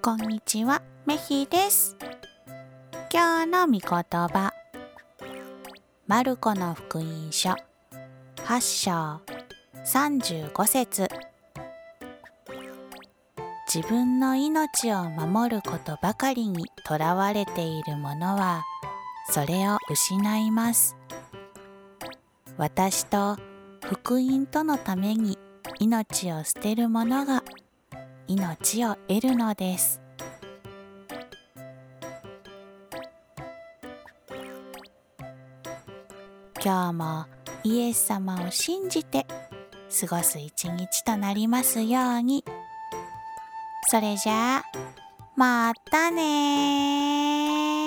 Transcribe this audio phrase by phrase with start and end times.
[0.00, 1.96] こんにちは、めひです。
[3.12, 4.52] 今日の御言葉。
[6.06, 7.50] マルコの福音書
[8.36, 9.20] 8章
[9.84, 11.08] 35節
[13.72, 18.62] 自分の命を守ることばかりにとらわれている者は
[19.30, 20.96] それを失います。
[22.56, 23.36] 私と
[23.84, 25.36] 福音とのために
[25.80, 27.42] 命を捨てる者が
[28.28, 30.02] 命を得るのです。
[36.62, 37.26] 今日も
[37.64, 39.26] イエス様を信じて
[40.00, 42.44] 過ごす一日となりますように。
[43.88, 44.64] それじゃあ、
[45.34, 47.77] またねー。